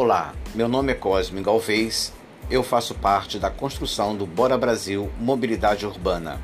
Olá, 0.00 0.32
meu 0.54 0.68
nome 0.68 0.92
é 0.92 0.94
Cosme 0.94 1.42
Galvez, 1.42 2.12
eu 2.48 2.62
faço 2.62 2.94
parte 2.94 3.36
da 3.36 3.50
construção 3.50 4.16
do 4.16 4.24
Bora 4.26 4.56
Brasil 4.56 5.10
Mobilidade 5.18 5.84
Urbana. 5.84 6.40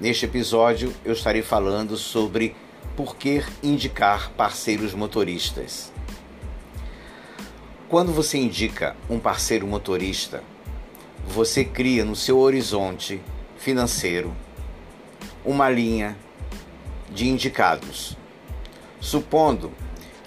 Neste 0.00 0.24
episódio 0.24 0.90
eu 1.04 1.12
estarei 1.12 1.42
falando 1.42 1.98
sobre 1.98 2.56
por 2.96 3.14
que 3.14 3.44
indicar 3.62 4.30
parceiros 4.38 4.94
motoristas. 4.94 5.92
Quando 7.90 8.10
você 8.10 8.38
indica 8.38 8.96
um 9.10 9.18
parceiro 9.18 9.66
motorista, 9.66 10.42
você 11.26 11.62
cria 11.62 12.06
no 12.06 12.16
seu 12.16 12.38
horizonte 12.38 13.20
financeiro 13.58 14.34
uma 15.44 15.68
linha 15.68 16.16
de 17.10 17.28
indicados. 17.28 18.16
Supondo 18.98 19.70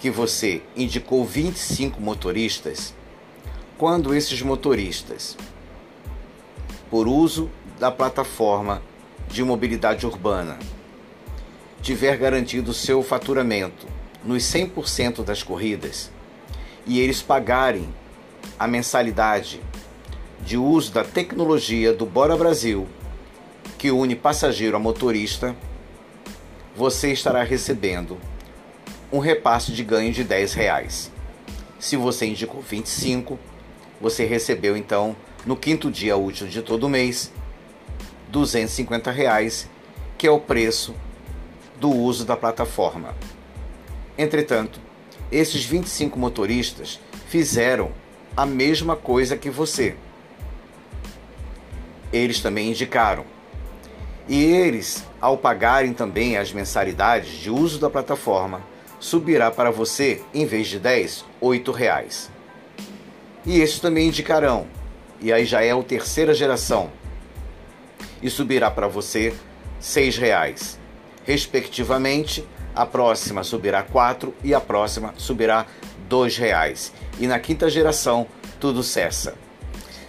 que 0.00 0.10
você 0.10 0.62
indicou 0.74 1.24
25 1.26 2.00
motoristas, 2.00 2.94
quando 3.76 4.14
esses 4.14 4.40
motoristas, 4.40 5.36
por 6.90 7.06
uso 7.06 7.50
da 7.78 7.90
plataforma 7.90 8.82
de 9.28 9.44
mobilidade 9.44 10.06
urbana, 10.06 10.58
tiver 11.82 12.16
garantido 12.16 12.72
seu 12.72 13.02
faturamento 13.02 13.86
nos 14.24 14.42
100% 14.44 15.22
das 15.22 15.42
corridas 15.42 16.10
e 16.86 16.98
eles 16.98 17.20
pagarem 17.20 17.88
a 18.58 18.66
mensalidade 18.66 19.60
de 20.40 20.56
uso 20.56 20.92
da 20.92 21.04
tecnologia 21.04 21.92
do 21.92 22.06
Bora 22.06 22.36
Brasil, 22.36 22.88
que 23.78 23.90
une 23.90 24.16
passageiro 24.16 24.76
a 24.76 24.80
motorista, 24.80 25.54
você 26.74 27.12
estará 27.12 27.42
recebendo 27.42 28.18
um 29.12 29.18
repasse 29.18 29.72
de 29.72 29.82
ganho 29.82 30.12
de 30.12 30.22
10 30.22 30.54
reais. 30.54 31.10
Se 31.78 31.96
você 31.96 32.26
indicou 32.26 32.60
25, 32.60 33.38
você 34.00 34.24
recebeu 34.24 34.76
então 34.76 35.16
no 35.44 35.56
quinto 35.56 35.90
dia 35.90 36.16
útil 36.16 36.46
de 36.46 36.62
todo 36.62 36.88
mês 36.88 37.32
250 38.28 39.10
reais, 39.10 39.68
que 40.16 40.26
é 40.26 40.30
o 40.30 40.38
preço 40.38 40.94
do 41.80 41.90
uso 41.90 42.24
da 42.24 42.36
plataforma. 42.36 43.14
Entretanto, 44.16 44.78
esses 45.32 45.64
25 45.64 46.18
motoristas 46.18 47.00
fizeram 47.28 47.90
a 48.36 48.44
mesma 48.44 48.94
coisa 48.94 49.36
que 49.36 49.50
você. 49.50 49.96
Eles 52.12 52.40
também 52.40 52.68
indicaram. 52.68 53.24
E 54.28 54.44
eles, 54.44 55.04
ao 55.20 55.36
pagarem 55.36 55.92
também 55.92 56.36
as 56.36 56.52
mensalidades 56.52 57.32
de 57.38 57.50
uso 57.50 57.78
da 57.80 57.90
plataforma, 57.90 58.60
subirá 59.00 59.50
para 59.50 59.70
você, 59.70 60.22
em 60.32 60.44
vez 60.44 60.68
de 60.68 60.78
10, 60.78 61.24
8 61.40 61.72
reais. 61.72 62.30
E 63.44 63.60
esses 63.60 63.80
também 63.80 64.08
indicarão, 64.08 64.66
e 65.20 65.32
aí 65.32 65.44
já 65.44 65.62
é 65.64 65.72
a 65.72 65.82
terceira 65.82 66.34
geração, 66.34 66.92
e 68.22 68.28
subirá 68.28 68.70
para 68.70 68.86
você 68.86 69.34
6 69.80 70.18
reais. 70.18 70.78
Respectivamente, 71.24 72.46
a 72.76 72.84
próxima 72.84 73.42
subirá 73.42 73.82
4 73.82 74.34
e 74.44 74.54
a 74.54 74.60
próxima 74.60 75.14
subirá 75.16 75.66
2 76.08 76.36
reais. 76.36 76.92
E 77.18 77.26
na 77.26 77.40
quinta 77.40 77.68
geração, 77.70 78.26
tudo 78.60 78.82
cessa. 78.82 79.34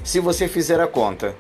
Se 0.04 0.20
você 0.20 0.48
fizer 0.48 0.80
a 0.82 0.88
conta, 0.88 1.36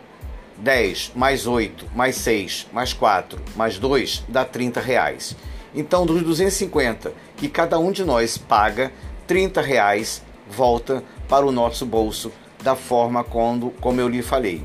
10 0.58 1.14
mais 1.16 1.48
8 1.48 1.88
mais 1.96 2.16
6 2.18 2.68
mais 2.72 2.94
4 2.94 3.42
mais 3.56 3.80
2 3.80 4.24
dá 4.30 4.46
30 4.46 4.80
reais. 4.80 5.36
Então, 5.74 6.06
dos 6.06 6.22
250 6.22 7.14
que 7.38 7.48
cada 7.48 7.80
um 7.80 7.92
de 7.92 8.04
nós 8.04 8.38
paga, 8.38 8.92
30 9.28 9.62
reais 9.62 10.22
volta 10.50 11.04
para 11.30 11.46
o 11.46 11.52
nosso 11.52 11.86
bolso 11.86 12.32
da 12.62 12.76
forma 12.76 13.24
quando, 13.24 13.72
como 13.80 14.02
eu 14.02 14.08
lhe 14.08 14.22
falei. 14.22 14.64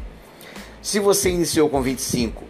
Se 0.82 1.00
você 1.00 1.30
iniciou 1.30 1.68
com 1.68 1.80
25 1.80 2.44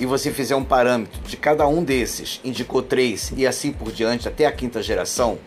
e 0.00 0.06
você 0.06 0.30
fizer 0.30 0.56
um 0.56 0.64
parâmetro 0.64 1.20
de 1.22 1.36
cada 1.36 1.66
um 1.66 1.84
desses, 1.84 2.40
indicou 2.42 2.82
3 2.82 3.32
e 3.36 3.46
assim 3.46 3.72
por 3.72 3.92
diante 3.92 4.28
até 4.28 4.46
a 4.46 4.52
quinta 4.52 4.82
geração, 4.82 5.38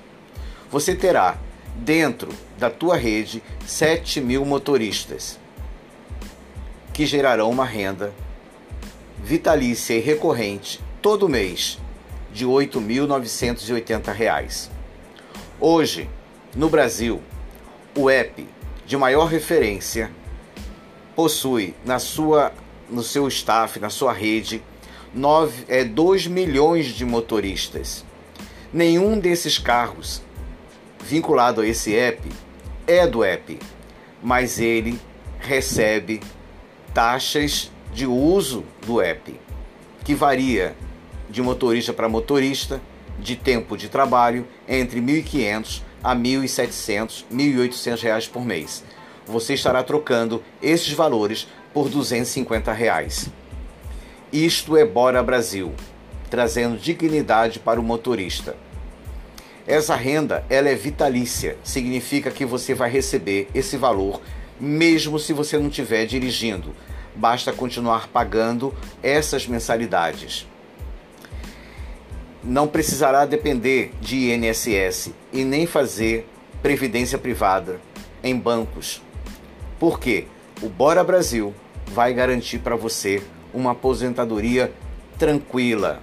você 0.71 0.95
terá 0.95 1.37
dentro 1.75 2.29
da 2.57 2.69
tua 2.69 2.95
rede 2.95 3.43
7 3.65 4.21
mil 4.21 4.45
motoristas 4.45 5.39
que 6.93 7.05
gerarão 7.05 7.49
uma 7.49 7.65
renda 7.65 8.13
vitalícia 9.23 9.93
e 9.93 9.99
recorrente 9.99 10.79
todo 11.01 11.29
mês 11.29 11.79
de 12.37 12.45
R$ 12.45 12.51
8.980. 12.51 14.69
Hoje, 15.59 16.07
no 16.55 16.69
Brasil, 16.69 17.19
o 17.97 18.11
app 18.11 18.47
de 18.85 18.95
maior 18.95 19.25
referência 19.25 20.11
possui 21.15 21.73
na 21.83 21.97
sua, 21.97 22.53
no 22.87 23.01
seu 23.01 23.27
staff, 23.27 23.79
na 23.79 23.89
sua 23.89 24.13
rede, 24.13 24.61
9, 25.15 25.65
é, 25.67 25.83
2 25.83 26.27
milhões 26.27 26.85
de 26.85 27.03
motoristas. 27.03 28.05
Nenhum 28.71 29.19
desses 29.19 29.57
carros 29.57 30.21
vinculado 31.03 31.61
a 31.61 31.67
esse 31.67 31.95
app 31.95 32.21
é 32.85 33.07
do 33.07 33.23
app, 33.23 33.57
mas 34.21 34.59
ele 34.59 35.01
recebe 35.39 36.21
taxas 36.93 37.71
de 37.91 38.05
uso 38.05 38.63
do 38.85 39.01
app, 39.01 39.39
que 40.03 40.13
varia 40.13 40.75
de 41.29 41.41
motorista 41.41 41.93
para 41.93 42.09
motorista, 42.09 42.81
de 43.19 43.35
tempo 43.35 43.75
de 43.75 43.89
trabalho, 43.89 44.47
entre 44.67 45.01
1.500 45.01 45.81
a 46.03 46.15
1.700, 46.15 47.25
1.800 47.31 48.01
reais 48.01 48.27
por 48.27 48.45
mês. 48.45 48.83
Você 49.25 49.53
estará 49.53 49.83
trocando 49.83 50.43
esses 50.61 50.91
valores 50.93 51.47
por 51.73 51.89
250 51.89 52.71
reais. 52.71 53.29
Isto 54.31 54.77
é 54.77 54.85
Bora 54.85 55.21
Brasil, 55.23 55.73
trazendo 56.29 56.77
dignidade 56.77 57.59
para 57.59 57.79
o 57.79 57.83
motorista. 57.83 58.55
Essa 59.65 59.95
renda 59.95 60.45
ela 60.49 60.69
é 60.69 60.75
vitalícia, 60.75 61.57
significa 61.63 62.31
que 62.31 62.45
você 62.45 62.73
vai 62.73 62.89
receber 62.89 63.49
esse 63.53 63.75
valor 63.75 64.21
mesmo 64.59 65.19
se 65.19 65.33
você 65.33 65.57
não 65.57 65.67
estiver 65.67 66.05
dirigindo. 66.05 66.73
Basta 67.15 67.51
continuar 67.51 68.07
pagando 68.07 68.73
essas 69.01 69.47
mensalidades 69.47 70.47
não 72.47 72.65
precisará 72.65 73.25
depender 73.25 73.91
de 73.99 74.31
INSS 74.31 75.11
e 75.33 75.43
nem 75.43 75.67
fazer 75.67 76.25
previdência 76.61 77.17
privada 77.17 77.81
em 78.23 78.39
bancos. 78.39 79.01
Porque 79.77 80.27
o 80.61 80.69
Bora 80.69 81.03
Brasil 81.03 81.53
vai 81.87 82.13
garantir 82.13 82.59
para 82.59 82.77
você 82.77 83.21
uma 83.53 83.71
aposentadoria 83.71 84.71
tranquila. 85.19 86.01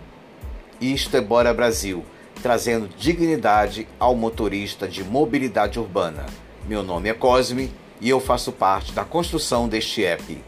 Isto 0.79 1.17
é 1.17 1.21
Bora 1.23 1.55
Brasil, 1.55 2.05
trazendo 2.43 2.91
dignidade 2.99 3.89
ao 3.99 4.15
motorista 4.15 4.87
de 4.87 5.03
mobilidade 5.03 5.79
urbana. 5.79 6.27
Meu 6.69 6.83
nome 6.83 7.09
é 7.09 7.15
Cosme 7.15 7.73
e 8.03 8.11
eu 8.11 8.21
faço 8.21 8.53
parte 8.53 8.93
da 8.93 9.03
construção 9.03 9.67
deste 9.67 10.05
app. 10.05 10.39